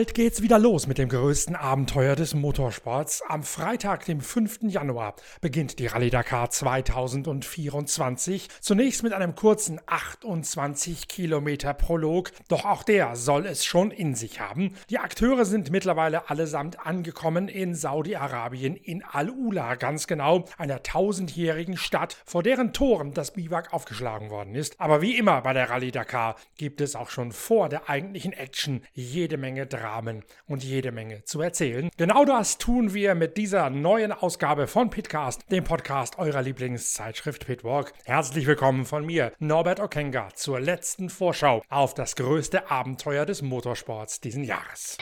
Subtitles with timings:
[0.00, 3.20] Bald geht's wieder los mit dem größten Abenteuer des Motorsports.
[3.28, 4.60] Am Freitag, dem 5.
[4.62, 8.48] Januar, beginnt die Rallye Dakar 2024.
[8.62, 14.40] Zunächst mit einem kurzen 28 Kilometer Prolog, doch auch der soll es schon in sich
[14.40, 14.72] haben.
[14.88, 22.16] Die Akteure sind mittlerweile allesamt angekommen in Saudi-Arabien, in Al-Ula, ganz genau, einer tausendjährigen Stadt,
[22.24, 24.80] vor deren Toren das Biwak aufgeschlagen worden ist.
[24.80, 28.80] Aber wie immer bei der Rallye Dakar gibt es auch schon vor der eigentlichen Action
[28.94, 31.90] jede Menge Dramen und jede Menge zu erzählen.
[31.96, 37.92] Genau das tun wir mit dieser neuen Ausgabe von Pitcast, dem Podcast eurer Lieblingszeitschrift Pitwalk.
[38.04, 44.20] Herzlich willkommen von mir, Norbert Okenga, zur letzten Vorschau auf das größte Abenteuer des Motorsports
[44.20, 44.96] diesen Jahres.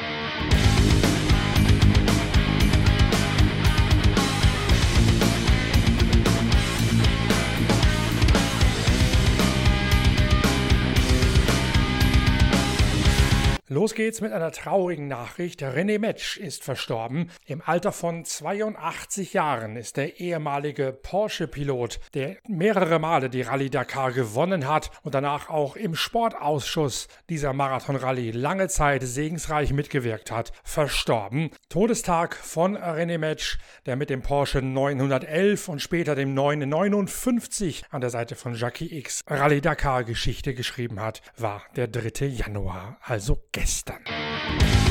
[13.79, 15.63] Los geht's mit einer traurigen Nachricht.
[15.63, 17.31] René Metsch ist verstorben.
[17.47, 24.11] Im Alter von 82 Jahren ist der ehemalige Porsche-Pilot, der mehrere Male die Rallye Dakar
[24.11, 31.51] gewonnen hat und danach auch im Sportausschuss dieser Marathon-Rallye lange Zeit segensreich mitgewirkt hat, verstorben.
[31.69, 38.11] Todestag von René Metsch, der mit dem Porsche 911 und später dem 959 an der
[38.11, 42.27] Seite von Jackie X Rallye Dakar Geschichte geschrieben hat, war der 3.
[42.27, 43.68] Januar, also gestern.
[43.69, 44.88] した。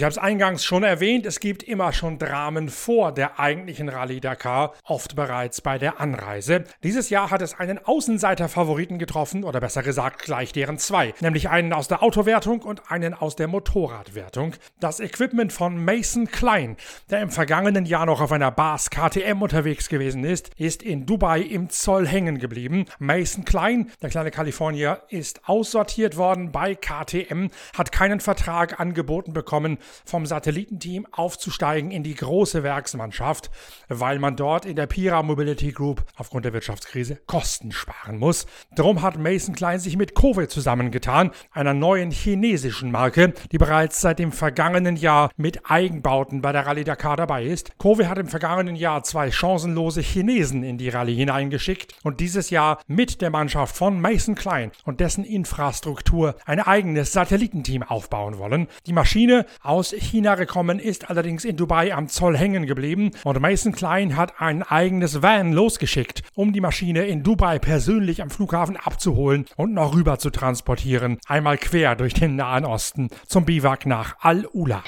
[0.00, 4.20] Ich habe es eingangs schon erwähnt, es gibt immer schon Dramen vor der eigentlichen Rallye
[4.20, 6.64] Dakar, oft bereits bei der Anreise.
[6.82, 11.74] Dieses Jahr hat es einen Außenseiter-Favoriten getroffen, oder besser gesagt gleich deren zwei, nämlich einen
[11.74, 14.54] aus der Autowertung und einen aus der Motorradwertung.
[14.78, 16.78] Das Equipment von Mason Klein,
[17.10, 21.42] der im vergangenen Jahr noch auf einer Bars KTM unterwegs gewesen ist, ist in Dubai
[21.42, 22.86] im Zoll hängen geblieben.
[23.00, 29.76] Mason Klein, der kleine Kalifornier, ist aussortiert worden bei KTM, hat keinen Vertrag angeboten bekommen,
[30.04, 33.50] vom Satellitenteam aufzusteigen in die große Werksmannschaft,
[33.88, 38.46] weil man dort in der Pira Mobility Group aufgrund der Wirtschaftskrise Kosten sparen muss.
[38.74, 44.18] Darum hat Mason Klein sich mit Kove zusammengetan, einer neuen chinesischen Marke, die bereits seit
[44.18, 47.78] dem vergangenen Jahr mit Eigenbauten bei der Rallye Dakar dabei ist.
[47.78, 52.80] Kove hat im vergangenen Jahr zwei chancenlose Chinesen in die Rallye hineingeschickt und dieses Jahr
[52.86, 58.68] mit der Mannschaft von Mason Klein und dessen Infrastruktur ein eigenes Satellitenteam aufbauen wollen.
[58.86, 63.40] Die Maschine aus aus China gekommen, ist allerdings in Dubai am Zoll hängen geblieben und
[63.40, 68.76] Mason Klein hat ein eigenes Van losgeschickt, um die Maschine in Dubai persönlich am Flughafen
[68.76, 74.16] abzuholen und noch rüber zu transportieren, einmal quer durch den Nahen Osten zum Biwak nach
[74.20, 74.84] Al-Ula.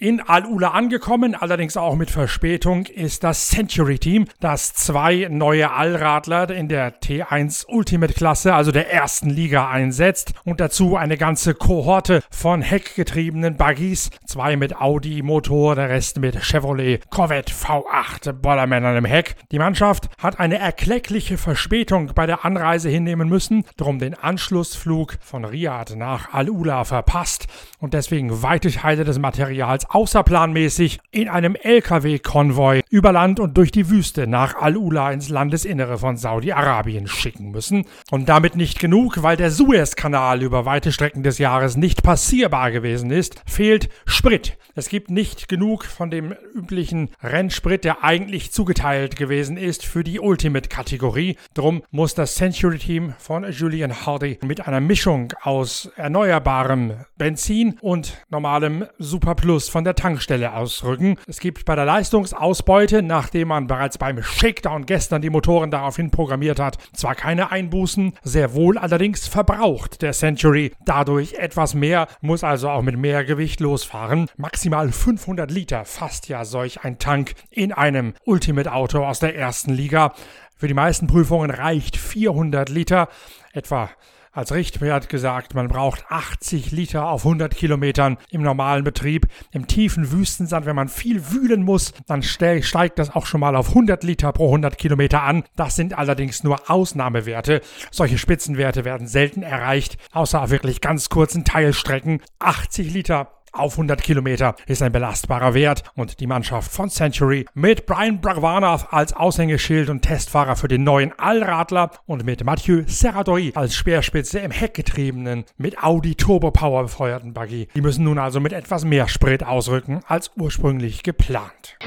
[0.00, 6.48] In Al-Ula angekommen, allerdings auch mit Verspätung, ist das Century Team, das zwei neue Allradler
[6.50, 10.34] in der T1 Ultimate Klasse, also der ersten Liga, einsetzt.
[10.44, 16.44] Und dazu eine ganze Kohorte von heckgetriebenen Buggies, zwei mit Audi Motor, der Rest mit
[16.44, 19.34] Chevrolet Corvette V8 Bollermännern im Heck.
[19.50, 25.44] Die Mannschaft hat eine erkleckliche Verspätung bei der Anreise hinnehmen müssen, drum den Anschlussflug von
[25.44, 27.48] Riyadh nach Al-Ula verpasst.
[27.80, 33.90] Und deswegen weite Teile des Materials außerplanmäßig in einem LKW-Konvoi über Land und durch die
[33.90, 37.86] Wüste nach Al-Ula ins Landesinnere von Saudi-Arabien schicken müssen.
[38.10, 43.10] Und damit nicht genug, weil der Suezkanal über weite Strecken des Jahres nicht passierbar gewesen
[43.10, 44.56] ist, fehlt Sprit.
[44.78, 50.20] Es gibt nicht genug von dem üblichen Rennsprit, der eigentlich zugeteilt gewesen ist für die
[50.20, 51.36] Ultimate-Kategorie.
[51.52, 58.86] Drum muss das Century-Team von Julian Hardy mit einer Mischung aus erneuerbarem Benzin und normalem
[58.98, 61.16] Super Plus von der Tankstelle ausrücken.
[61.26, 66.60] Es gibt bei der Leistungsausbeute, nachdem man bereits beim Shakedown gestern die Motoren daraufhin programmiert
[66.60, 72.70] hat, zwar keine Einbußen, sehr wohl allerdings verbraucht der Century dadurch etwas mehr, muss also
[72.70, 74.28] auch mit mehr Gewicht losfahren.
[74.36, 79.72] Maximal 500 Liter fasst ja solch ein Tank in einem Ultimate Auto aus der ersten
[79.72, 80.14] Liga.
[80.56, 83.08] Für die meisten Prüfungen reicht 400 Liter,
[83.52, 83.90] etwa
[84.38, 89.26] als Richtwert gesagt, man braucht 80 Liter auf 100 Kilometern im normalen Betrieb.
[89.50, 93.70] Im tiefen Wüstensand, wenn man viel wühlen muss, dann steigt das auch schon mal auf
[93.70, 95.42] 100 Liter pro 100 Kilometer an.
[95.56, 97.62] Das sind allerdings nur Ausnahmewerte.
[97.90, 102.20] Solche Spitzenwerte werden selten erreicht, außer auf wirklich ganz kurzen Teilstrecken.
[102.38, 107.86] 80 Liter auf 100 Kilometer ist ein belastbarer Wert und die Mannschaft von Century mit
[107.86, 113.74] Brian Bragvanov als Aushängeschild und Testfahrer für den neuen Allradler und mit Mathieu Serradoi als
[113.74, 117.68] Speerspitze im heckgetriebenen, mit Audi Turbo Power befeuerten Buggy.
[117.74, 121.78] Die müssen nun also mit etwas mehr Sprit ausrücken als ursprünglich geplant.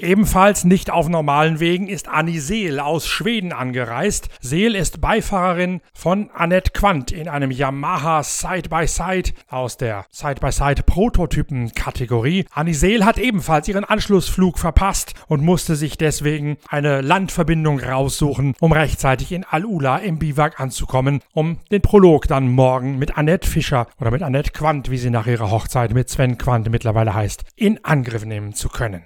[0.00, 4.28] Ebenfalls nicht auf normalen Wegen ist Annie Seel aus Schweden angereist.
[4.40, 12.44] Seel ist Beifahrerin von Annette Quandt in einem Yamaha Side-by-Side aus der Side-by-Side-Prototypen-Kategorie.
[12.52, 18.70] Annie Seel hat ebenfalls ihren Anschlussflug verpasst und musste sich deswegen eine Landverbindung raussuchen, um
[18.70, 24.12] rechtzeitig in Al-Ula im Biwak anzukommen, um den Prolog dann morgen mit Annette Fischer oder
[24.12, 28.24] mit Annette Quandt, wie sie nach ihrer Hochzeit mit Sven Quandt mittlerweile heißt, in Angriff
[28.24, 29.02] nehmen zu können.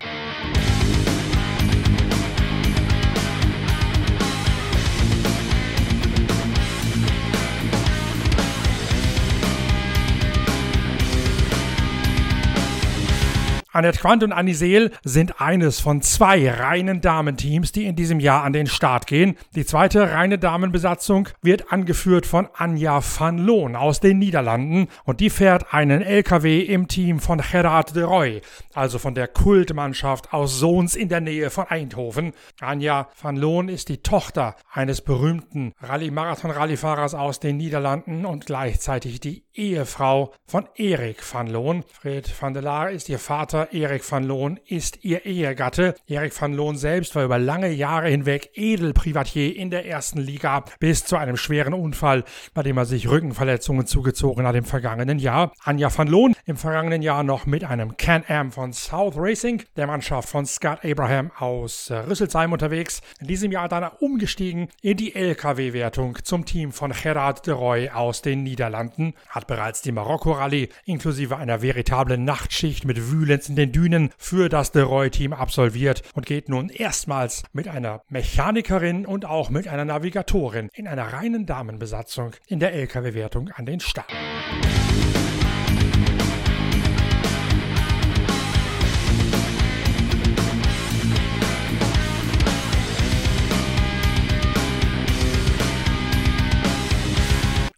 [13.75, 18.45] Annette Quandt und Annie Seel sind eines von zwei reinen Damenteams, die in diesem Jahr
[18.45, 19.39] an den Start gehen.
[19.55, 25.31] Die zweite reine Damenbesatzung wird angeführt von Anja van Loon aus den Niederlanden und die
[25.31, 28.43] fährt einen LKW im Team von Gerard de Roy,
[28.75, 32.35] also von der Kultmannschaft aus Sohns in der Nähe von Eindhoven.
[32.61, 39.45] Anja van Loon ist die Tochter eines berühmten Rallye-Marathon-Rallyfahrers aus den Niederlanden und gleichzeitig die
[39.55, 41.85] Ehefrau von Erik van Loon.
[41.91, 45.95] Fred van der Laar ist ihr Vater Erik van Loon ist ihr Ehegatte.
[46.07, 51.05] Erik van Loon selbst war über lange Jahre hinweg Edelprivatier in der ersten Liga bis
[51.05, 55.53] zu einem schweren Unfall, bei dem er sich Rückenverletzungen zugezogen hat im vergangenen Jahr.
[55.65, 60.29] Anja van Loon im vergangenen Jahr noch mit einem Can-Am von South Racing, der Mannschaft
[60.29, 63.01] von Scott Abraham aus äh, Rüsselsheim unterwegs.
[63.21, 68.23] In diesem Jahr dann umgestiegen in die LKW-Wertung zum Team von Gerard de Roy aus
[68.23, 74.11] den Niederlanden, hat bereits die Marokko-Rallye inklusive einer veritablen Nachtschicht mit Wühlens in den Dünen
[74.19, 79.69] für das De Roy-Team absolviert und geht nun erstmals mit einer Mechanikerin und auch mit
[79.69, 84.13] einer Navigatorin in einer reinen Damenbesatzung in der Lkw-Wertung an den Start.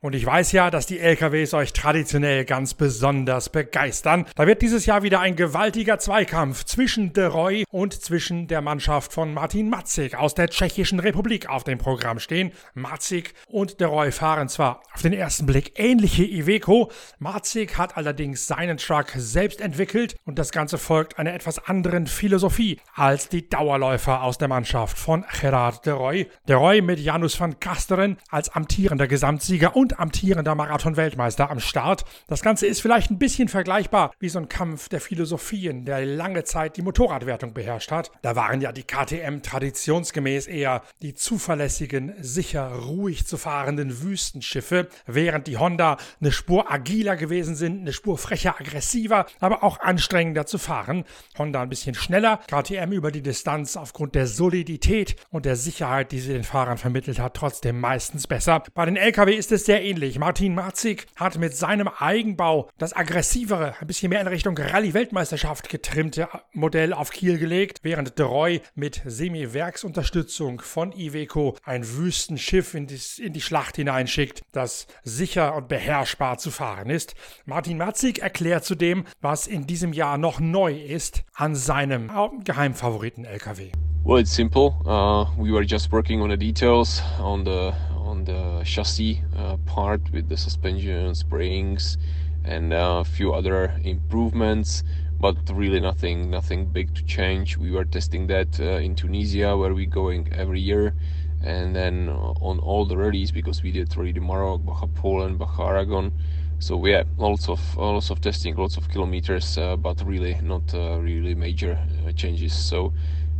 [0.04, 4.26] Und ich weiß ja, dass die LKWs euch traditionell ganz besonders begeistern.
[4.34, 9.14] Da wird dieses Jahr wieder ein gewaltiger Zweikampf zwischen De Roy und zwischen der Mannschaft
[9.14, 12.52] von Martin Matzig aus der Tschechischen Republik auf dem Programm stehen.
[12.74, 18.46] Matzig und De Roy fahren zwar auf den ersten Blick ähnliche Iveco, Matzig hat allerdings
[18.46, 24.22] seinen Truck selbst entwickelt und das Ganze folgt einer etwas anderen Philosophie als die Dauerläufer
[24.22, 26.28] aus der Mannschaft von Gerard De Roy.
[26.46, 32.04] De Roy mit Janus van Kasteren als amtierender Gesamtsieger und amtierender Marathon-Weltmeister am Start.
[32.26, 36.44] Das Ganze ist vielleicht ein bisschen vergleichbar wie so ein Kampf der Philosophien, der lange
[36.44, 38.10] Zeit die Motorradwertung beherrscht hat.
[38.22, 45.46] Da waren ja die KTM traditionsgemäß eher die zuverlässigen, sicher ruhig zu fahrenden Wüstenschiffe, während
[45.46, 50.58] die Honda eine Spur agiler gewesen sind, eine Spur frecher, aggressiver, aber auch anstrengender zu
[50.58, 51.04] fahren.
[51.38, 56.20] Honda ein bisschen schneller, KTM über die Distanz aufgrund der Solidität und der Sicherheit, die
[56.20, 58.62] sie den Fahrern vermittelt hat, trotzdem meistens besser.
[58.74, 60.18] Bei den LKW ist es sehr ähnlich.
[60.18, 66.28] Martin Marzig hat mit seinem Eigenbau das aggressivere, ein bisschen mehr in Richtung Rallye-Weltmeisterschaft getrimmte
[66.52, 73.32] Modell auf Kiel gelegt, während Roy mit Semi-Werksunterstützung von Iveco ein Wüstenschiff in die, in
[73.32, 77.14] die Schlacht hineinschickt, das sicher und beherrschbar zu fahren ist.
[77.44, 82.10] Martin Marzig erklärt zudem, was in diesem Jahr noch neu ist an seinem
[82.44, 83.70] Geheimfavoriten LKW.
[84.04, 84.74] Well, it's simple.
[84.84, 87.72] Uh, we were just working on the details, on the
[88.04, 91.98] on the chassis uh, part with the suspension, springs,
[92.44, 94.82] and uh, a few other improvements.
[95.20, 97.56] But really nothing, nothing big to change.
[97.56, 100.94] We were testing that uh, in Tunisia, where we're going every year,
[101.42, 106.12] and then on all the rallies because we did already Morocco, Baja Poland, Baja Aragon.
[106.58, 110.74] So we had lots of lots of testing, lots of kilometers, uh, but really not
[110.74, 112.52] uh, really major uh, changes.
[112.54, 112.92] So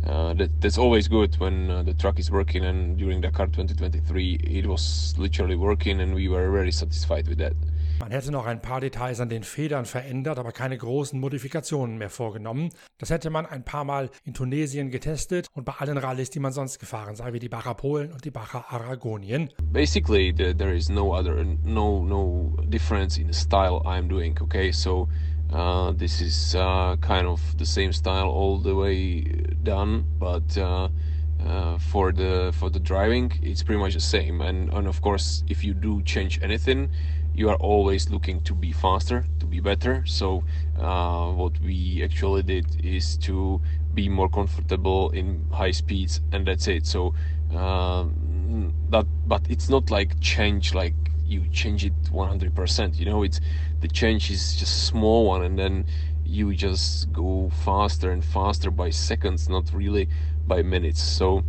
[0.05, 4.39] uh, that, that's always good when uh, the truck is working and during Dakar 2023
[4.43, 7.53] it was literally working and we were very satisfied with that.
[7.99, 12.09] Man hätte noch ein paar Details an den Federn verändert, aber keine großen Modifikationen mehr
[12.09, 12.69] vorgenommen.
[12.97, 16.51] Das hätte man ein paar Mal in Tunesien getestet und bei allen Rallyes, die man
[16.51, 19.49] sonst gefahren sei, wie die Bacher Polen und die Bacher Aragonien.
[19.71, 24.71] Basically, the, there is no other, no, no difference in the style I'm doing, okay?
[24.73, 25.07] So
[25.51, 29.21] uh, this is uh, kind of the same style all the way
[29.63, 30.89] done, but uh,
[31.45, 34.41] uh, for the for the driving, it's pretty much the same.
[34.41, 36.89] And and of course, if you do change anything,
[37.33, 40.03] you are always looking to be faster, to be better.
[40.05, 40.43] So
[40.79, 43.61] uh, what we actually did is to
[43.93, 46.85] be more comfortable in high speeds, and that's it.
[46.85, 47.13] So
[47.51, 52.97] that, but it's not like change like you change it 100%.
[52.97, 53.39] You know, it's
[53.81, 55.85] the change is just small one, and then
[56.25, 60.07] you just go faster and faster by seconds, not really
[60.47, 61.01] by minutes.
[61.01, 61.43] So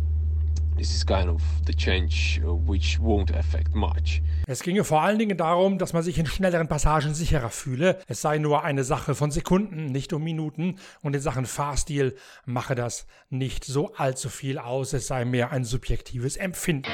[0.77, 4.21] this is kind of the change uh, which won't affect much.
[4.47, 7.97] Es ginge vor allen Dingen darum, dass man sich in schnelleren Passagen sicherer fühle.
[8.07, 10.75] Es sei nur eine Sache von Sekunden, nicht um Minuten.
[11.01, 12.15] Und in Sachen Fahrstil
[12.45, 14.93] mache das nicht so allzu viel aus.
[14.93, 16.91] Es sei mehr ein subjektives Empfinden.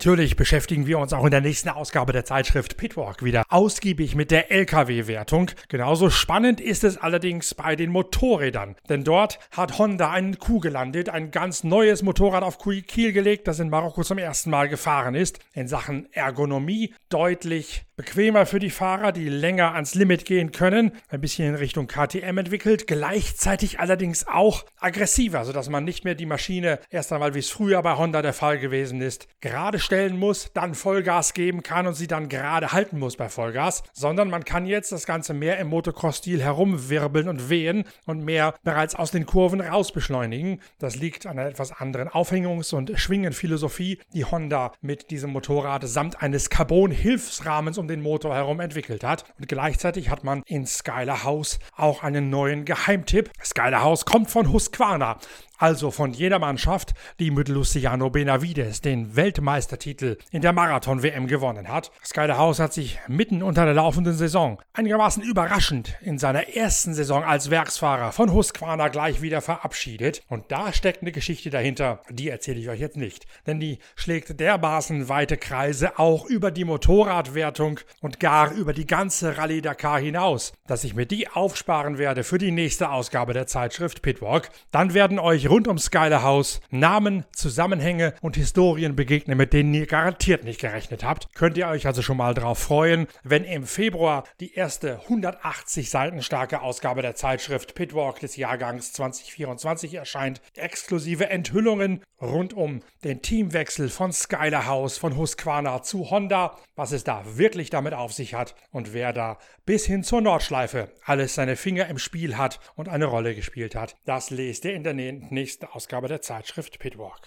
[0.00, 4.30] Natürlich beschäftigen wir uns auch in der nächsten Ausgabe der Zeitschrift Pitwalk wieder ausgiebig mit
[4.30, 5.50] der Lkw-Wertung.
[5.68, 11.10] Genauso spannend ist es allerdings bei den Motorrädern, denn dort hat Honda einen Kuh gelandet,
[11.10, 15.38] ein ganz neues Motorrad auf Kiel gelegt, das in Marokko zum ersten Mal gefahren ist.
[15.52, 21.20] In Sachen Ergonomie deutlich bequemer für die Fahrer, die länger ans Limit gehen können, ein
[21.20, 26.78] bisschen in Richtung KTM entwickelt, gleichzeitig allerdings auch aggressiver, sodass man nicht mehr die Maschine
[26.88, 30.76] erst einmal, wie es früher bei Honda der Fall gewesen ist, gerade stellen muss, dann
[30.76, 34.92] Vollgas geben kann und sie dann gerade halten muss bei Vollgas, sondern man kann jetzt
[34.92, 39.90] das Ganze mehr im Motocross-Stil herumwirbeln und wehen und mehr bereits aus den Kurven raus
[39.90, 40.60] beschleunigen.
[40.78, 46.22] Das liegt an einer etwas anderen Aufhängungs- und Schwingenphilosophie, die Honda mit diesem Motorrad samt
[46.22, 49.24] eines Carbon-Hilfsrahmens um den Motor herum entwickelt hat.
[49.40, 53.32] Und gleichzeitig hat man in Skyler House auch einen neuen Geheimtipp.
[53.42, 55.18] Skyler House kommt von Husqvarna
[55.60, 61.92] also von jener Mannschaft, die mit Luciano Benavides den Weltmeistertitel in der Marathon-WM gewonnen hat.
[62.02, 67.24] Skyler House hat sich mitten unter der laufenden Saison einigermaßen überraschend in seiner ersten Saison
[67.24, 70.22] als Werksfahrer von Husqvarna gleich wieder verabschiedet.
[70.28, 73.26] Und da steckt eine Geschichte dahinter, die erzähle ich euch jetzt nicht.
[73.46, 79.36] Denn die schlägt dermaßen weite Kreise auch über die Motorradwertung und gar über die ganze
[79.36, 84.00] Rallye Dakar hinaus, dass ich mir die aufsparen werde für die nächste Ausgabe der Zeitschrift
[84.00, 84.48] Pitwalk.
[84.70, 89.86] Dann werden euch rund ums Skyler House Namen, Zusammenhänge und Historien begegnen, mit denen ihr
[89.86, 91.34] garantiert nicht gerechnet habt.
[91.34, 96.22] Könnt ihr euch also schon mal darauf freuen, wenn im Februar die erste 180 Seiten
[96.22, 100.40] starke Ausgabe der Zeitschrift Pitwalk des Jahrgangs 2024 erscheint.
[100.54, 107.02] Exklusive Enthüllungen rund um den Teamwechsel von Skyler House von Husqvarna zu Honda, was es
[107.02, 111.56] da wirklich damit auf sich hat und wer da bis hin zur Nordschleife alles seine
[111.56, 113.96] Finger im Spiel hat und eine Rolle gespielt hat.
[114.04, 117.22] Das lest ihr in der nächsten nächsten Ausgabe der Zeitschrift Pitwalk.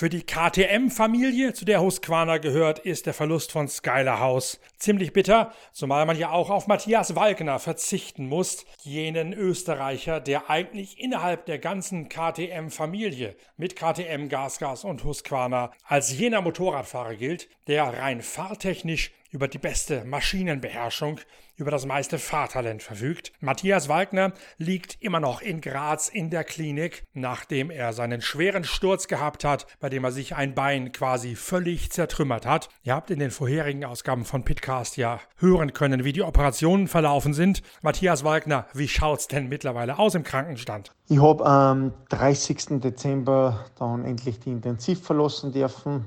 [0.00, 5.52] Für die KTM-Familie, zu der Husqvarna gehört, ist der Verlust von Skyler House ziemlich bitter,
[5.72, 11.58] zumal man ja auch auf Matthias Walkner verzichten muss, jenen Österreicher, der eigentlich innerhalb der
[11.58, 19.48] ganzen KTM-Familie mit KTM, Gasgas und Husqvarna als jener Motorradfahrer gilt, der rein fahrtechnisch über
[19.48, 21.20] die beste Maschinenbeherrschung,
[21.56, 23.32] über das meiste Fahrtalent verfügt.
[23.40, 29.08] Matthias Wagner liegt immer noch in Graz in der Klinik, nachdem er seinen schweren Sturz
[29.08, 32.68] gehabt hat, bei dem er sich ein Bein quasi völlig zertrümmert hat.
[32.82, 37.34] Ihr habt in den vorherigen Ausgaben von Pitcast ja hören können, wie die Operationen verlaufen
[37.34, 37.62] sind.
[37.82, 40.92] Matthias Wagner, wie schaut's denn mittlerweile aus im Krankenstand?
[41.08, 42.80] Ich habe am 30.
[42.80, 46.06] Dezember dann endlich die Intensiv verlassen dürfen.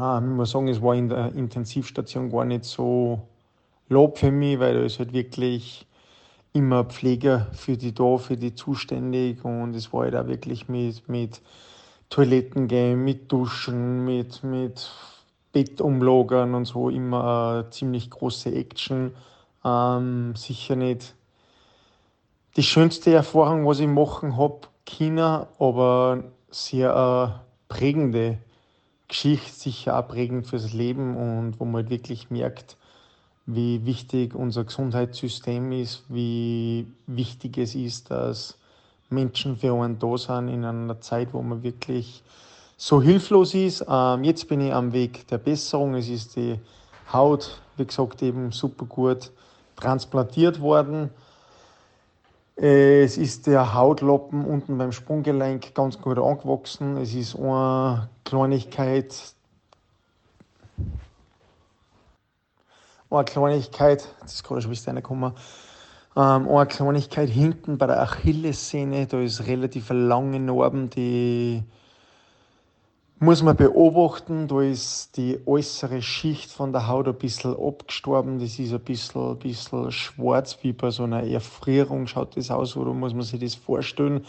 [0.00, 3.20] Ähm, ich muss sagen, es war in der Intensivstation gar nicht so
[3.88, 5.86] Lob für mich, weil da ist halt wirklich
[6.52, 11.08] immer Pfleger für die da, für die zuständig und es war halt auch wirklich mit,
[11.08, 11.40] mit
[12.08, 14.90] Toiletten gehen, mit Duschen, mit, mit
[15.52, 19.12] Bettumlagern und so immer ziemlich große Action.
[19.64, 21.14] Ähm, sicher nicht
[22.56, 28.38] die schönste Erfahrung, was ich machen habe, China, aber sehr äh, prägende
[29.10, 32.76] Geschichte sicher auch prägend fürs Leben und wo man halt wirklich merkt,
[33.44, 38.56] wie wichtig unser Gesundheitssystem ist, wie wichtig es ist, dass
[39.10, 42.22] Menschen für einen da sind in einer Zeit, wo man wirklich
[42.76, 43.84] so hilflos ist.
[43.88, 45.94] Ähm, jetzt bin ich am Weg der Besserung.
[45.94, 46.60] Es ist die
[47.12, 49.32] Haut, wie gesagt, eben super gut
[49.74, 51.10] transplantiert worden.
[52.62, 56.98] Es ist der Hautlappen unten beim Sprunggelenk ganz gut angewachsen.
[56.98, 59.14] Es ist eine Kleinigkeit,
[63.08, 65.32] eine Kleinigkeit, das ist gerade schon bis reingekommen,
[66.14, 71.62] ähm, eine Kleinigkeit hinten bei der Achillessehne, da ist relativ lange Narben, die
[73.20, 74.48] muss man beobachten.
[74.48, 78.40] Da ist die äußere Schicht von der Haut ein bisschen abgestorben.
[78.40, 82.94] Das ist ein bisschen, bisschen schwarz, wie bei so einer Erfrierung schaut das aus, oder
[82.94, 84.24] muss man sich das vorstellen.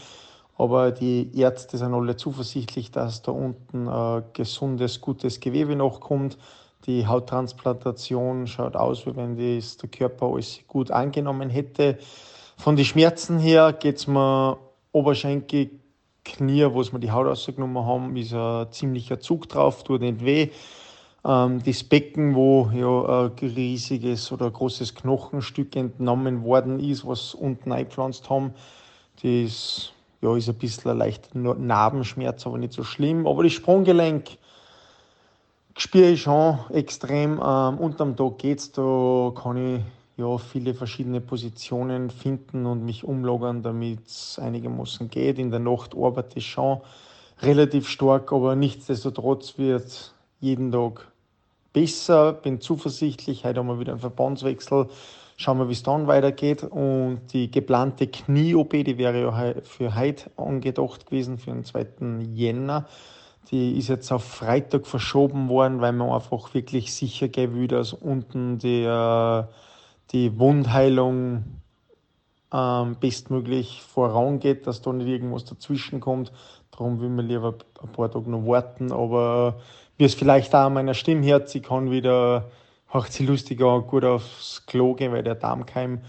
[0.57, 6.37] Aber die Ärzte sind alle zuversichtlich, dass da unten ein gesundes, gutes Gewebe nachkommt.
[6.85, 11.97] Die Hauttransplantation schaut aus, wie wenn das der Körper alles gut angenommen hätte.
[12.57, 14.57] Von den Schmerzen her geht es mir
[14.91, 15.80] Oberschenkel
[16.23, 20.49] Knie, wo wir die Haut rausgenommen haben, ist ein ziemlicher Zug drauf, tut nicht weh.
[21.25, 27.33] Ähm, das Becken, wo ja ein riesiges oder ein großes Knochenstück entnommen worden ist, was
[27.33, 28.53] unten eingepflanzt haben,
[29.23, 33.27] das ja, ist ein bisschen ein leichter Narbenschmerz, aber nicht so schlimm.
[33.27, 34.37] Aber das Sprunggelenk
[35.77, 37.41] spüre ich schon extrem.
[37.43, 39.81] Ähm, unterm Tag geht's, da kann ich
[40.21, 45.39] ja, viele verschiedene Positionen finden und mich umlagern, damit es einigermaßen geht.
[45.39, 46.81] In der Nacht arbeite ich schon
[47.41, 51.07] relativ stark, aber nichtsdestotrotz wird jeden Tag
[51.73, 52.33] besser.
[52.33, 53.43] Bin zuversichtlich.
[53.43, 54.87] Heute haben wir wieder einen Verbandswechsel.
[55.37, 56.63] Schauen wir, wie es dann weitergeht.
[56.63, 61.85] Und die geplante Knie-OP, die wäre ja für heute angedacht gewesen, für den 2.
[62.33, 62.85] Jänner.
[63.49, 67.91] Die ist jetzt auf Freitag verschoben worden, weil man einfach wirklich sicher gehen will, dass
[67.91, 69.49] unten der
[70.11, 71.61] die Wundheilung
[72.53, 76.31] ähm, bestmöglich vorangeht, dass da nicht irgendwas dazwischen kommt.
[76.71, 78.91] Darum will man lieber ein paar Tage noch warten.
[78.91, 79.59] Aber
[79.97, 82.49] wie es vielleicht auch an meiner Stimme hört, sie kann wieder,
[82.93, 86.01] macht sie lustiger, gut aufs Klo gehen, weil der Darmkeim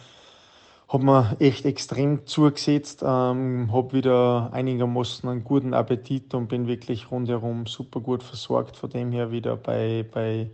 [0.89, 3.03] hat mir echt extrem zugesetzt.
[3.03, 8.77] Ähm, habe wieder einigermaßen einen guten Appetit und bin wirklich rundherum super gut versorgt.
[8.77, 10.51] Von dem her wieder bei, bei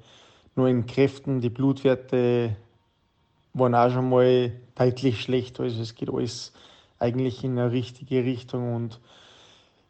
[0.54, 1.40] neuen Kräften.
[1.40, 2.56] Die Blutwerte
[3.54, 5.64] waren auch schon mal deutlich schlechter.
[5.64, 6.52] Also es geht alles
[6.98, 9.00] eigentlich in eine richtige Richtung und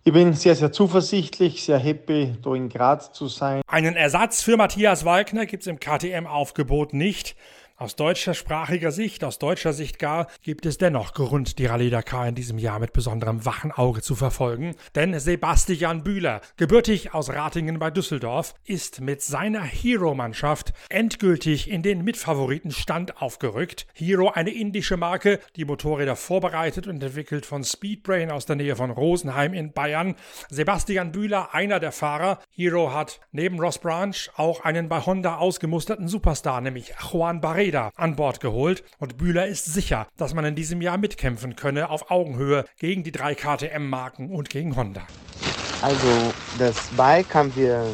[0.05, 3.61] ich bin sehr, sehr zuversichtlich, sehr happy, da in Graz zu sein.
[3.67, 7.37] Einen Ersatz für Matthias Walkner gibt es im KTM-Aufgebot nicht.
[7.81, 12.27] Aus deutscher sprachiger Sicht, aus deutscher Sicht gar, gibt es dennoch Grund, die Rallye Dakar
[12.27, 14.75] in diesem Jahr mit besonderem wachen Auge zu verfolgen.
[14.97, 22.03] Denn Sebastian Bühler, gebürtig aus Ratingen bei Düsseldorf, ist mit seiner Hero-Mannschaft endgültig in den
[22.03, 23.87] Mitfavoritenstand aufgerückt.
[23.95, 28.91] Hero, eine indische Marke, die Motorräder vorbereitet und entwickelt von Speedbrain aus der Nähe von
[28.91, 30.17] Rosenheim in Bayern.
[30.51, 32.41] Sebastian Bühler, einer der Fahrer.
[32.51, 37.93] Hero hat neben Ross Branch auch einen bei Honda ausgemusterten Superstar, nämlich Juan Barret Räder
[37.97, 42.11] an Bord geholt und Bühler ist sicher, dass man in diesem Jahr mitkämpfen könne auf
[42.11, 45.03] Augenhöhe gegen die drei KTM-Marken und gegen Honda.
[45.83, 47.85] Also das Bike haben wir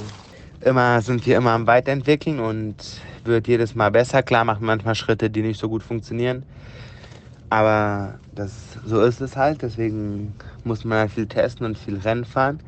[0.60, 2.76] immer, sind wir immer am Weiterentwickeln und
[3.24, 4.22] wird jedes Mal besser.
[4.22, 6.44] Klar machen manchmal Schritte, die nicht so gut funktionieren.
[7.50, 8.52] Aber das,
[8.86, 9.62] so ist es halt.
[9.62, 12.60] Deswegen muss man viel testen und viel Rennen fahren.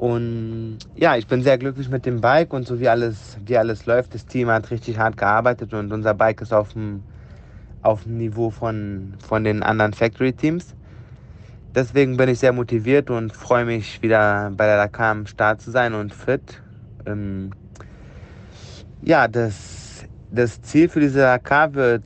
[0.00, 3.84] Und ja, ich bin sehr glücklich mit dem Bike und so wie alles, wie alles
[3.84, 4.14] läuft.
[4.14, 7.02] Das Team hat richtig hart gearbeitet und unser Bike ist auf dem,
[7.82, 10.74] auf dem Niveau von, von den anderen Factory-Teams.
[11.74, 15.70] Deswegen bin ich sehr motiviert und freue mich wieder bei der Dakar am Start zu
[15.70, 16.62] sein und fit.
[17.04, 17.50] Ähm,
[19.02, 22.04] ja, das, das Ziel für diese Dakar wird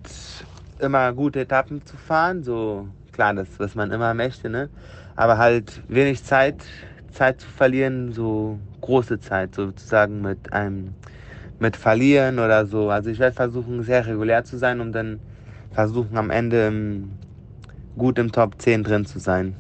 [0.81, 2.43] immer gute Etappen zu fahren.
[2.43, 4.69] So klar, das, was man immer möchte, ne?
[5.15, 6.57] Aber halt wenig Zeit
[7.15, 10.95] Zeit zu verlieren, so große Zeit sozusagen mit einem
[11.59, 12.91] mit verlieren oder so.
[12.91, 15.21] Also ich werde versuchen, sehr regulär zu sein, um dann
[15.73, 17.13] versuchen, am Ende im,
[17.97, 19.55] gut im Top 10 drin zu sein.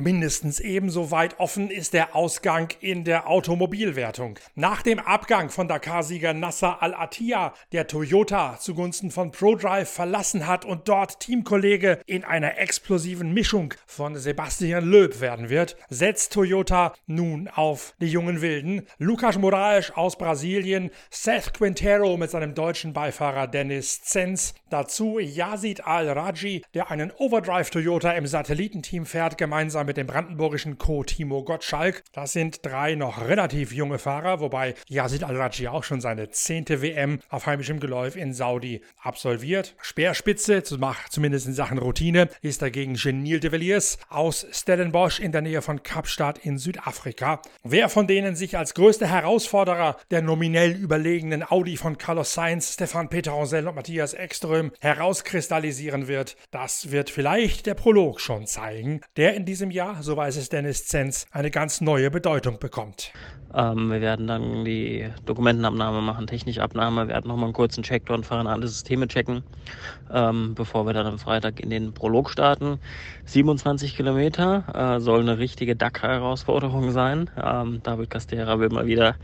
[0.00, 4.38] Mindestens ebenso weit offen ist der Ausgang in der Automobilwertung.
[4.54, 10.88] Nach dem Abgang von Dakar-Sieger Nasser Al-Attiyah, der Toyota zugunsten von ProDrive verlassen hat und
[10.88, 17.92] dort Teamkollege in einer explosiven Mischung von Sebastian Loeb werden wird, setzt Toyota nun auf
[18.00, 18.86] die jungen Wilden.
[18.96, 26.62] Lucas Moraes aus Brasilien, Seth Quintero mit seinem deutschen Beifahrer Dennis Zenz, dazu Yazid Al-Raji,
[26.72, 31.02] der einen Overdrive Toyota im Satellitenteam fährt, gemeinsam mit dem brandenburgischen Co.
[31.02, 32.04] Timo Gottschalk.
[32.12, 37.18] Das sind drei noch relativ junge Fahrer, wobei Yazid Al-Raji auch schon seine zehnte WM
[37.28, 39.74] auf heimischem Geläuf in Saudi absolviert.
[39.82, 45.60] Speerspitze, zumindest in Sachen Routine, ist dagegen Genil de Villiers aus Stellenbosch in der Nähe
[45.60, 47.42] von Kapstadt in Südafrika.
[47.64, 53.08] Wer von denen sich als größter Herausforderer der nominell überlegenen Audi von Carlos Sainz, Stefan
[53.08, 59.34] Peter Ronsell und Matthias Ekström herauskristallisieren wird, das wird vielleicht der Prolog schon zeigen, der
[59.34, 63.12] in diesem Jahr, so weiß es Dennis Zenz, eine ganz neue Bedeutung bekommt.
[63.54, 68.46] Ähm, wir werden dann die Dokumentenabnahme machen, technische Abnahme, werden nochmal einen kurzen Checkdown fahren,
[68.46, 69.42] alle Systeme checken,
[70.12, 72.78] ähm, bevor wir dann am Freitag in den Prolog starten.
[73.24, 77.30] 27 Kilometer äh, soll eine richtige Dakar-Herausforderung sein.
[77.42, 79.16] Ähm, David Castera will mal wieder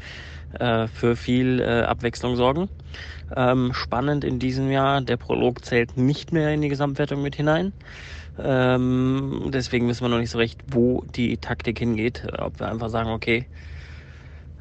[0.58, 2.68] äh, für viel äh, Abwechslung sorgen.
[3.36, 7.72] Ähm, spannend in diesem Jahr, der Prolog zählt nicht mehr in die Gesamtwertung mit hinein.
[8.38, 12.26] Ähm, deswegen wissen wir noch nicht so recht, wo die Taktik hingeht.
[12.38, 13.46] Ob wir einfach sagen, okay,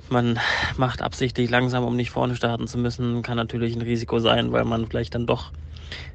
[0.09, 0.39] man
[0.77, 4.65] macht absichtlich langsam, um nicht vorne starten zu müssen, kann natürlich ein Risiko sein, weil
[4.65, 5.51] man vielleicht dann doch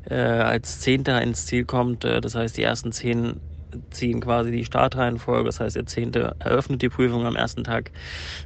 [0.09, 2.05] äh, als Zehnter ins Ziel kommt.
[2.05, 3.41] Äh, das heißt, die ersten zehn
[3.91, 5.45] ziehen quasi die Startreihenfolge.
[5.47, 7.93] Das heißt, der Zehnte eröffnet die Prüfung am ersten Tag.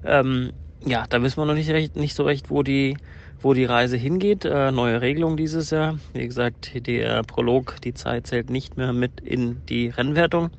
[0.05, 0.53] Ähm,
[0.85, 2.96] ja, da wissen wir noch nicht, recht, nicht so recht, wo die,
[3.44, 4.44] wo die Reise hingeht.
[4.46, 5.98] Äh, neue Regelung dieses Jahr.
[6.14, 10.50] Wie gesagt, der Prolog, die Zeit zählt nicht mehr mit in die Rennwertung.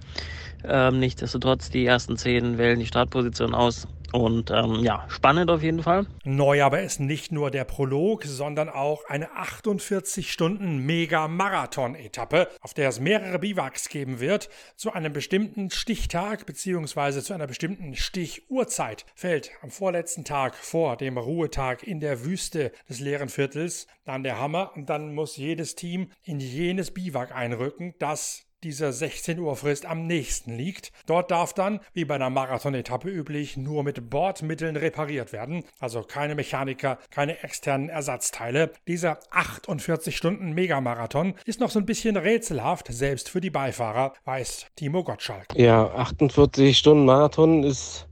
[0.63, 3.87] Ähm, nichtsdestotrotz, die ersten zehn wählen die Startposition aus.
[4.15, 6.07] Und ähm, ja, spannend auf jeden Fall.
[6.23, 12.87] Neu aber ist nicht nur der Prolog, sondern auch eine 48 Stunden Mega-Marathon-Etappe, auf der
[12.87, 14.49] es mehrere Biwaks geben wird.
[14.77, 17.21] Zu einem bestimmten Stichtag bzw.
[17.21, 23.01] zu einer bestimmten Stichuhrzeit fällt am vorletzten Tag vor dem Ruhetag in der Wüste des
[23.01, 28.45] leeren Viertels dann der Hammer und dann muss jedes Team in jenes Biwak einrücken, das
[28.63, 30.91] dieser 16 Uhr Frist am nächsten liegt.
[31.05, 36.35] Dort darf dann, wie bei einer Marathon-Etappe üblich, nur mit Bordmitteln repariert werden, also keine
[36.35, 38.71] Mechaniker, keine externen Ersatzteile.
[38.87, 44.67] Dieser 48 Stunden Megamarathon ist noch so ein bisschen rätselhaft, selbst für die Beifahrer, weiß
[44.75, 45.47] Timo Gottschalk.
[45.55, 48.07] Ja, 48 Stunden Marathon ist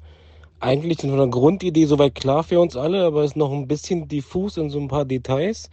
[0.59, 4.57] eigentlich von der Grundidee soweit klar für uns alle, aber ist noch ein bisschen diffus
[4.57, 5.69] in so ein paar Details.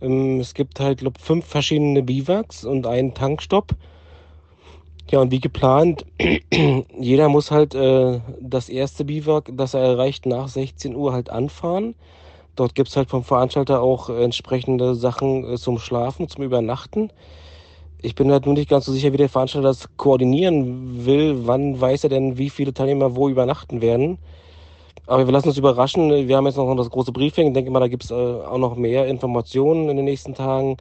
[0.00, 3.74] Ähm, es gibt halt, glaube fünf verschiedene Biwaks und einen Tankstopp.
[5.10, 6.06] Ja, und wie geplant,
[7.00, 11.96] jeder muss halt äh, das erste Biwak, das er erreicht, nach 16 Uhr halt anfahren.
[12.54, 17.10] Dort gibt es halt vom Veranstalter auch entsprechende Sachen äh, zum Schlafen, zum Übernachten.
[18.00, 21.44] Ich bin halt nur nicht ganz so sicher, wie der Veranstalter das koordinieren will.
[21.44, 24.18] Wann weiß er denn, wie viele Teilnehmer wo übernachten werden?
[25.06, 26.28] Aber wir lassen uns überraschen.
[26.28, 27.48] Wir haben jetzt noch das große Briefing.
[27.48, 30.76] Ich denke mal, da gibt es äh, auch noch mehr Informationen in den nächsten Tagen.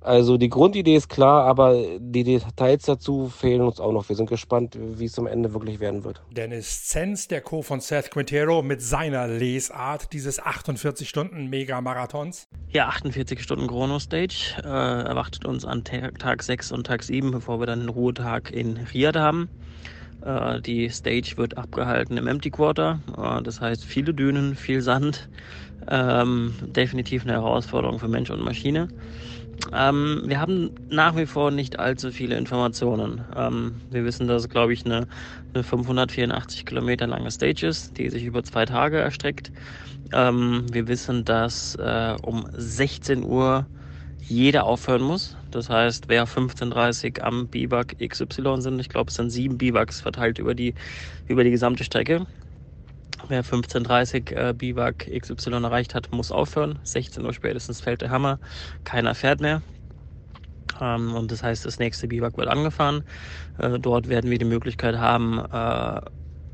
[0.00, 4.08] Also die Grundidee ist klar, aber die Details dazu fehlen uns auch noch.
[4.08, 6.22] Wir sind gespannt, wie es am Ende wirklich werden wird.
[6.30, 7.62] Dennis Zenz, der Co.
[7.62, 12.48] von Seth Quintero, mit seiner Lesart dieses 48 Stunden Mega-Marathons.
[12.70, 17.66] Ja, 48 Stunden Chrono-Stage äh, erwartet uns an Tag 6 und Tag 7, bevor wir
[17.66, 19.48] dann den Ruhetag in Riyadh haben.
[20.24, 25.28] Äh, die Stage wird abgehalten im Empty Quarter, äh, das heißt viele Dünen, viel Sand.
[25.90, 28.88] Ähm, definitiv eine Herausforderung für Mensch und Maschine.
[29.72, 33.24] Ähm, wir haben nach wie vor nicht allzu viele Informationen.
[33.36, 35.06] Ähm, wir wissen, dass es, glaube ich, eine,
[35.54, 39.52] eine 584 Kilometer lange Stage ist, die sich über zwei Tage erstreckt.
[40.12, 43.66] Ähm, wir wissen, dass äh, um 16 Uhr
[44.20, 45.36] jeder aufhören muss.
[45.50, 50.38] Das heißt, wer 15.30 am Biwak XY sind, ich glaube, es sind sieben Biwaks verteilt
[50.38, 50.74] über die,
[51.26, 52.26] über die gesamte Strecke,
[53.26, 56.78] Wer 15.30 äh, Biwak XY erreicht hat, muss aufhören.
[56.84, 58.38] 16 Uhr spätestens fällt der Hammer.
[58.84, 59.62] Keiner fährt mehr.
[60.80, 63.04] Ähm, und das heißt, das nächste Biwak wird angefahren.
[63.58, 66.00] Äh, dort werden wir die Möglichkeit haben, äh,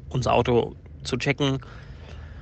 [0.09, 1.59] unser Auto zu checken,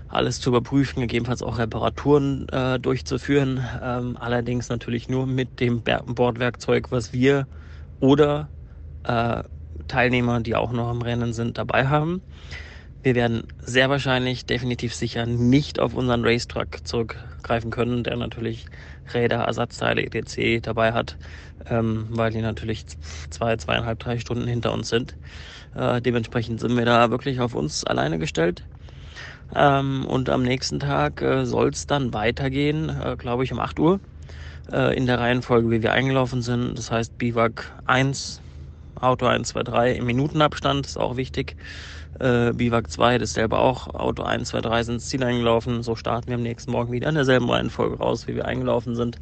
[0.08, 3.66] alles zu überprüfen, gegebenenfalls auch Reparaturen äh, durchzuführen.
[3.82, 7.48] Ähm, allerdings natürlich nur mit dem Bordwerkzeug, was wir
[7.98, 8.50] oder
[9.04, 9.42] äh,
[9.88, 12.22] Teilnehmer, die auch noch im Rennen sind, dabei haben.
[13.02, 18.66] Wir werden sehr wahrscheinlich, definitiv sicher nicht auf unseren Racetruck zurückgreifen können, der natürlich
[19.12, 20.62] Räder, Ersatzteile, etc.
[20.62, 21.16] dabei hat,
[21.68, 22.86] ähm, weil die natürlich
[23.30, 25.16] zwei, zweieinhalb, drei Stunden hinter uns sind.
[25.74, 28.62] Äh, dementsprechend sind wir da wirklich auf uns alleine gestellt.
[29.52, 33.80] Ähm, und am nächsten Tag äh, soll es dann weitergehen, äh, glaube ich, um 8
[33.80, 34.00] Uhr
[34.72, 36.78] äh, in der Reihenfolge, wie wir eingelaufen sind.
[36.78, 38.40] Das heißt Biwak 1,
[39.00, 41.56] Auto 1, 2, 3 im Minutenabstand, ist auch wichtig.
[42.20, 43.88] Äh, Biwak 2, dasselbe auch.
[43.88, 45.82] Auto 1, 2, 3 sind ins Ziel eingelaufen.
[45.82, 49.18] So starten wir am nächsten Morgen wieder in derselben Reihenfolge raus, wie wir eingelaufen sind.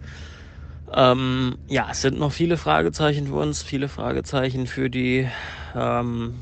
[0.92, 5.28] Ähm, ja, es sind noch viele Fragezeichen für uns, viele Fragezeichen für die,
[5.74, 6.34] ähm,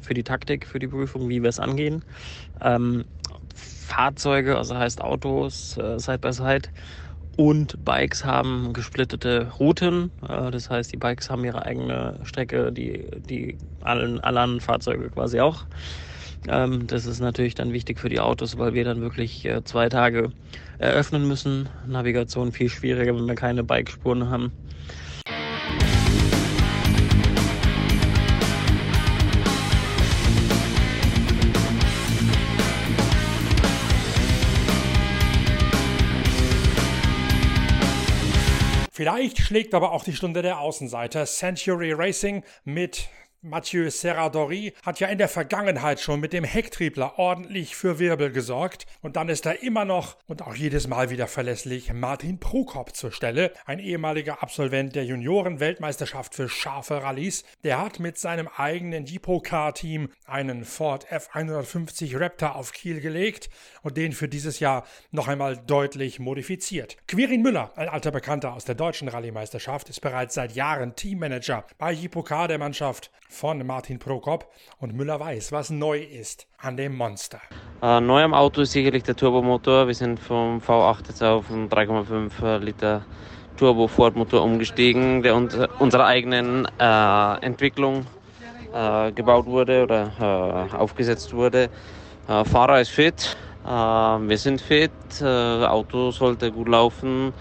[0.00, 2.04] für die Taktik, für die Prüfung, wie wir es angehen.
[2.60, 3.04] Ähm,
[3.54, 6.68] Fahrzeuge, also heißt Autos, äh, Side by Side
[7.36, 10.12] und Bikes haben gesplittete Routen.
[10.26, 15.10] Äh, das heißt, die Bikes haben ihre eigene Strecke, die, die allen, alle anderen Fahrzeuge
[15.10, 15.66] quasi auch.
[16.48, 19.88] Ähm, das ist natürlich dann wichtig für die Autos, weil wir dann wirklich äh, zwei
[19.88, 20.30] Tage
[20.78, 21.68] eröffnen müssen.
[21.86, 24.52] Navigation viel schwieriger, wenn wir keine Bikespuren haben.
[39.06, 41.26] Vielleicht schlägt aber auch die Stunde der Außenseiter.
[41.26, 43.08] Century Racing mit
[43.42, 48.86] Mathieu Serradori hat ja in der Vergangenheit schon mit dem Hecktriebler ordentlich für Wirbel gesorgt
[49.02, 53.12] und dann ist da immer noch und auch jedes Mal wieder verlässlich Martin Prokop zur
[53.12, 57.44] Stelle, ein ehemaliger Absolvent der Junioren-Weltmeisterschaft für scharfe Rallyes.
[57.62, 63.50] Der hat mit seinem eigenen Depot-Car-Team einen Ford F150 Raptor auf Kiel gelegt
[63.82, 66.96] und den für dieses Jahr noch einmal deutlich modifiziert.
[67.06, 71.94] Quirin Müller, ein alter Bekannter aus der deutschen Rallye-Meisterschaft, ist bereits seit Jahren Teammanager bei
[71.94, 74.46] Depot Car der Mannschaft von Martin Prokop
[74.78, 77.40] und Müller weiß, was neu ist an dem Monster.
[77.82, 79.86] Äh, neu am Auto ist sicherlich der Turbomotor.
[79.86, 83.04] Wir sind vom V8 jetzt auf einen 3,5 Liter
[83.56, 88.06] Turbo Ford Motor umgestiegen, der unter unserer eigenen äh, Entwicklung
[88.72, 91.70] äh, gebaut wurde oder äh, aufgesetzt wurde.
[92.28, 94.90] Äh, Fahrer ist fit, äh, wir sind fit,
[95.22, 97.32] Auto sollte gut laufen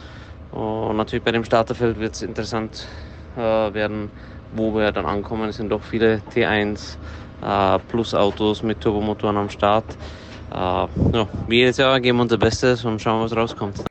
[0.52, 2.88] und natürlich bei dem Starterfeld wird es interessant
[3.36, 4.10] werden,
[4.54, 6.98] wo wir dann ankommen, sind doch viele T1
[7.42, 9.86] äh, Plus Autos mit Turbomotoren am Start.
[10.52, 13.84] Äh, ja, wie jedes Jahr geben wir unser Bestes und schauen, was rauskommt.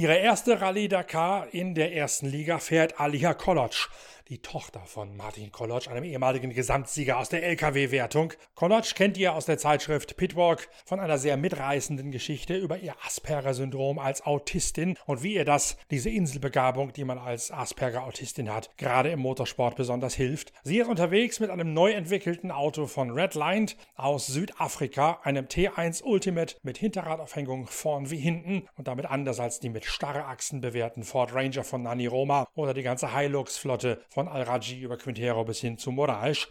[0.00, 3.90] Ihre erste Rallye Dakar in der ersten Liga fährt Aliha Koloc
[4.30, 8.32] die Tochter von Martin Kolotsch, einem ehemaligen Gesamtsieger aus der LKW-Wertung.
[8.54, 13.98] Kolotsch kennt ihr aus der Zeitschrift Pitwalk von einer sehr mitreißenden Geschichte über ihr Asperger-Syndrom
[13.98, 19.18] als Autistin und wie ihr das, diese Inselbegabung, die man als Asperger-Autistin hat, gerade im
[19.18, 20.52] Motorsport besonders hilft.
[20.62, 26.54] Sie ist unterwegs mit einem neu entwickelten Auto von Redlined aus Südafrika, einem T1 Ultimate
[26.62, 31.64] mit Hinterradaufhängung vorn wie hinten und damit anders als die mit Starrachsen bewährten Ford Ranger
[31.64, 35.90] von Nani Roma oder die ganze Hilux-Flotte von von Al-Raji über Quintero bis hin zu
[35.90, 36.46] Moraes.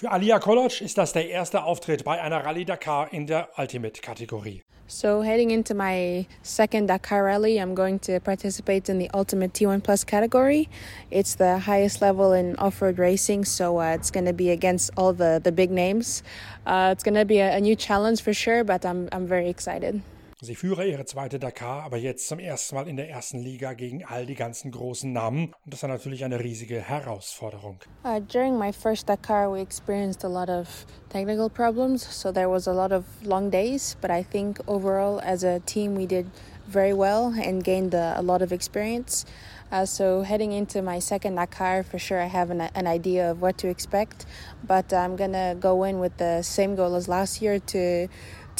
[0.00, 4.62] Für Alia Koloc ist das der erste Auftritt bei einer Rallye Dakar in der Ultimate-Kategorie.
[4.86, 9.82] So heading into my second Dakar Rally, I'm going to participate in the Ultimate T1
[9.82, 10.70] Plus category.
[11.10, 15.12] It's the highest level in off-road racing, so uh, it's going to be against all
[15.12, 16.22] the, the big names.
[16.64, 19.50] Uh, it's going to be a, a new challenge for sure, but I'm, I'm very
[19.50, 20.00] excited.
[20.42, 24.06] Sie führe ihre zweite Dakar, aber jetzt zum ersten Mal in der ersten Liga gegen
[24.06, 25.52] all die ganzen großen Namen.
[25.66, 27.78] Und das ist natürlich eine riesige Herausforderung.
[28.04, 32.66] Uh, during my first Dakar, we experienced a lot of technical problems, so there was
[32.66, 33.98] a lot of long days.
[34.00, 36.24] But I think overall, as a team, we did
[36.66, 39.26] very well and gained a, a lot of experience.
[39.72, 43.40] Uh, so heading into my second Dakar, for sure, I have an, an idea of
[43.40, 44.26] what to expect.
[44.64, 48.08] But I'm gonna go in with the same goal as last year to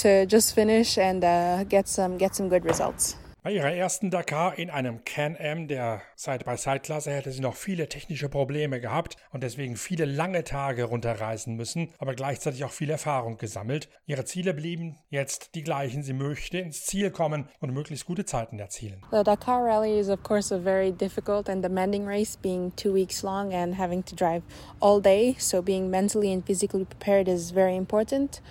[0.02, 3.16] to just finish and uh, get some get some good results.
[3.42, 8.82] Bei ihrer ersten Dakar in einem Can-Am der Side-by-Side-Klasse hätte sie noch viele technische Probleme
[8.82, 13.88] gehabt und deswegen viele lange Tage runterreisen müssen, aber gleichzeitig auch viel Erfahrung gesammelt.
[14.04, 16.02] Ihre Ziele blieben jetzt die gleichen.
[16.02, 19.00] Sie möchte ins Ziel kommen und möglichst gute Zeiten erzielen.
[19.10, 23.22] The Dakar Rally is of course a very difficult and demanding race, being two weeks
[23.22, 24.42] long and having to drive
[24.80, 25.34] all day.
[25.38, 28.42] So being mentally and physically prepared is very important.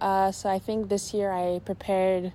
[0.00, 2.32] Uh, so I think this year I prepared.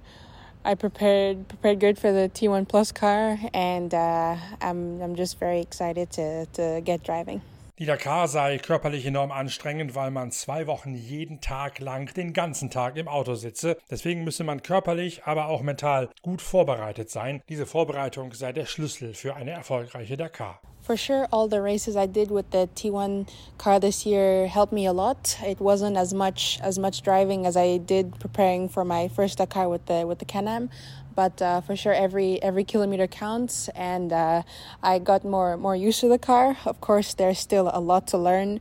[0.66, 5.60] I prepared prepared good for the T1 Plus car, and uh, I'm I'm just very
[5.60, 7.42] excited to to get driving.
[7.80, 12.70] Die Dakar sei körperlich enorm anstrengend, weil man zwei Wochen jeden Tag lang den ganzen
[12.70, 13.78] Tag im Auto sitze.
[13.90, 17.42] Deswegen müsse man körperlich, aber auch mental gut vorbereitet sein.
[17.50, 20.62] Diese Vorbereitung sei der Schlüssel für eine erfolgreiche Dakar.
[20.84, 23.26] For sure, all the races I did with the T1
[23.58, 25.38] car this year helped me a lot.
[25.42, 29.70] It wasn't as much as much driving as I did preparing for my first Dakar
[29.70, 30.70] with the with the Can-Am,
[31.16, 34.44] but uh, for sure every every kilometer counts, and uh,
[34.82, 36.58] I got more more used to the car.
[36.66, 38.60] Of course, there's still a lot to learn.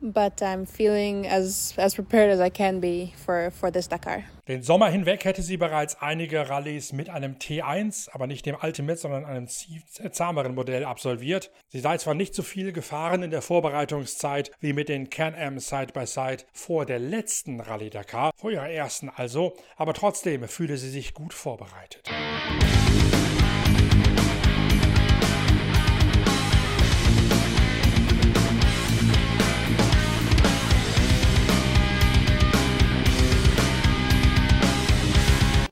[0.00, 4.24] But I'm feeling as as prepared as I can be for for this Dakar.
[4.48, 8.98] Den Sommer hinweg hätte sie bereits einige Rallyes mit einem T1, aber nicht dem Ultimate,
[8.98, 11.50] sondern einem zahmeren Modell absolviert.
[11.68, 16.44] Sie sei zwar nicht so viel gefahren in der Vorbereitungszeit wie mit den Can-Am Side-by-Side
[16.54, 21.34] vor der letzten Rallye Dakar, vor ihrer ersten also, aber trotzdem fühle sie sich gut
[21.34, 22.08] vorbereitet.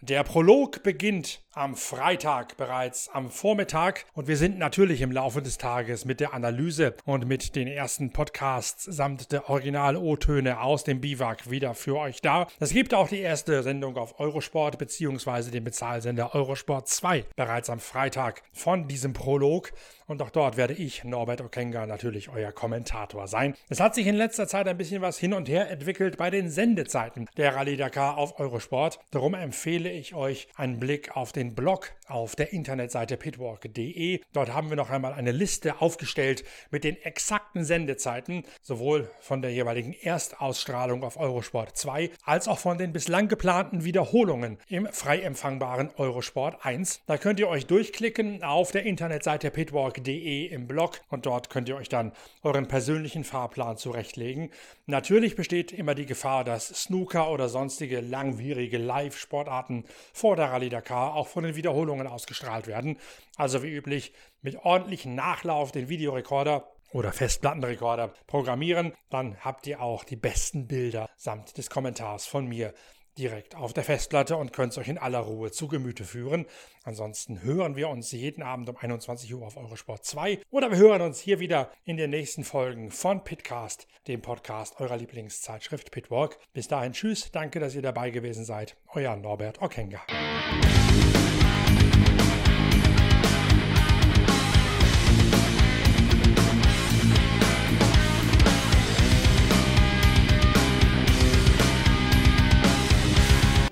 [0.08, 5.58] Der Prolog beginnt am Freitag bereits am Vormittag und wir sind natürlich im Laufe des
[5.58, 11.50] Tages mit der Analyse und mit den ersten Podcasts samt der Original-O-Töne aus dem Biwak
[11.50, 12.46] wieder für euch da.
[12.60, 15.50] Es gibt auch die erste Sendung auf Eurosport bzw.
[15.50, 19.72] den Bezahlsender Eurosport 2 bereits am Freitag von diesem Prolog
[20.06, 23.54] und auch dort werde ich, Norbert Okenga, natürlich euer Kommentator sein.
[23.68, 26.48] Es hat sich in letzter Zeit ein bisschen was hin und her entwickelt bei den
[26.48, 29.00] Sendezeiten der Rallye Dakar auf Eurosport.
[29.10, 34.20] Darum empfehle ich euch einen Blick auf den Blog auf der Internetseite pitwalk.de.
[34.32, 39.52] Dort haben wir noch einmal eine Liste aufgestellt mit den exakten Sendezeiten, sowohl von der
[39.52, 45.90] jeweiligen Erstausstrahlung auf Eurosport 2 als auch von den bislang geplanten Wiederholungen im frei empfangbaren
[45.96, 47.00] Eurosport 1.
[47.06, 51.76] Da könnt ihr euch durchklicken auf der Internetseite pitwalk.de im Blog und dort könnt ihr
[51.76, 54.50] euch dann euren persönlichen Fahrplan zurechtlegen.
[54.86, 61.14] Natürlich besteht immer die Gefahr, dass Snooker oder sonstige langwierige Live-Sportarten vor der Rallye Dakar
[61.14, 62.98] auch von den Wiederholungen ausgestrahlt werden.
[63.36, 70.04] Also wie üblich mit ordentlichem Nachlauf den Videorekorder oder Festplattenrekorder programmieren, dann habt ihr auch
[70.04, 72.72] die besten Bilder samt des Kommentars von mir
[73.18, 76.46] direkt auf der Festplatte und könnt es euch in aller Ruhe zu Gemüte führen.
[76.84, 81.02] Ansonsten hören wir uns jeden Abend um 21 Uhr auf Eurosport 2 oder wir hören
[81.02, 86.38] uns hier wieder in den nächsten Folgen von Pitcast, dem Podcast eurer Lieblingszeitschrift Pitwalk.
[86.52, 88.76] Bis dahin, tschüss, danke, dass ihr dabei gewesen seid.
[88.94, 90.00] Euer Norbert Okenga.